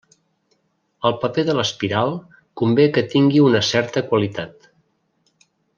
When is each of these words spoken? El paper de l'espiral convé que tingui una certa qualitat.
El 1.09 1.13
paper 1.25 1.43
de 1.49 1.55
l'espiral 1.59 2.15
convé 2.63 2.89
que 2.97 3.07
tingui 3.15 3.47
una 3.51 3.65
certa 3.71 4.07
qualitat. 4.11 4.71